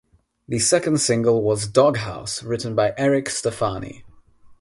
[0.47, 4.03] The second single was "Doghouse", written by Eric Stefani.